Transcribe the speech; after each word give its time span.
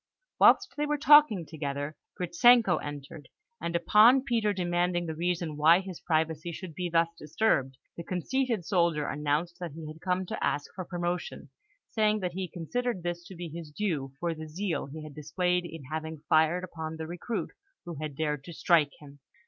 Whilst 0.39 0.73
they 0.75 0.87
were 0.87 0.97
talking 0.97 1.45
together, 1.45 1.95
Gritzenko 2.19 2.77
entered, 2.83 3.29
and 3.61 3.75
upon 3.75 4.23
Peter 4.23 4.51
demanding 4.51 5.05
the 5.05 5.13
reason 5.13 5.57
why 5.57 5.79
his 5.79 5.99
privacy 5.99 6.51
should 6.51 6.73
be 6.73 6.89
thus 6.89 7.09
disturbed, 7.19 7.77
the 7.95 8.03
conceited 8.03 8.65
soldier 8.65 9.05
announced 9.07 9.59
that 9.59 9.73
he 9.73 9.85
had 9.85 10.01
come 10.01 10.25
to 10.25 10.43
ask 10.43 10.73
for 10.73 10.85
promotion, 10.85 11.51
saying 11.87 12.19
that 12.21 12.33
he 12.33 12.47
considered 12.47 13.03
this 13.03 13.23
to 13.27 13.35
be 13.35 13.47
his 13.49 13.69
due 13.69 14.11
for 14.19 14.33
the 14.33 14.47
zeal 14.49 14.87
he 14.87 15.03
had 15.03 15.13
displayed 15.13 15.65
in 15.65 15.83
having 15.91 16.23
fired 16.27 16.63
upon 16.63 16.97
the 16.97 17.05
recruit 17.05 17.51
who 17.85 17.93
had 18.01 18.15
dared 18.15 18.43
to 18.45 18.53
strike 18.53 18.93
him. 19.01 19.19